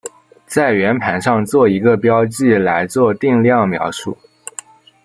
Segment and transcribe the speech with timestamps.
[0.47, 4.17] 在圆盘上做一个标记来做定量描述。